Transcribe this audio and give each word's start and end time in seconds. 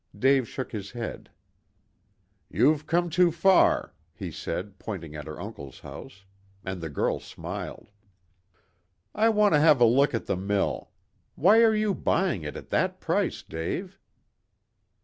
Dave 0.17 0.49
shook 0.49 0.71
his 0.71 0.89
head. 0.93 1.29
"You've 2.49 2.87
come 2.87 3.11
too 3.11 3.31
far," 3.31 3.93
he 4.15 4.31
said, 4.31 4.79
pointing 4.79 5.13
at 5.15 5.27
her 5.27 5.39
uncle's 5.39 5.81
house. 5.81 6.25
And 6.65 6.81
the 6.81 6.89
girl 6.89 7.19
smiled. 7.19 7.91
"I 9.13 9.29
want 9.29 9.53
to 9.53 9.59
have 9.59 9.79
a 9.79 9.85
look 9.85 10.15
at 10.15 10.25
the 10.25 10.35
mill. 10.35 10.89
Why 11.35 11.61
are 11.61 11.75
you 11.75 11.93
buying 11.93 12.41
it 12.41 12.55
at 12.57 12.71
that 12.71 12.99
price, 12.99 13.43
Dave?" 13.43 13.99